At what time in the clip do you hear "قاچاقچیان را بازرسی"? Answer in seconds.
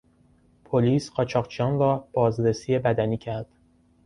1.11-2.79